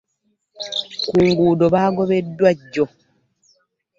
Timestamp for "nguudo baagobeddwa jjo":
1.27-2.85